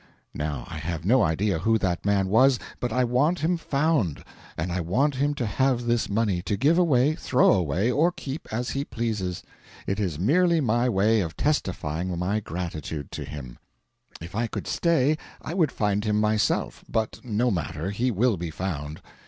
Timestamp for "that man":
1.77-2.27